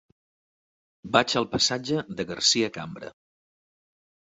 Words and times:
Vaig 1.17 1.35
al 1.41 1.47
passatge 1.51 2.01
de 2.21 2.27
Garcia 2.33 2.73
Cambra. 2.81 3.15